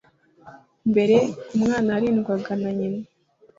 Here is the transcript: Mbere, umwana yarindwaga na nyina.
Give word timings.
Mbere, 0.91 1.15
umwana 1.55 1.89
yarindwaga 1.95 2.51
na 2.61 2.69
nyina. 2.77 3.01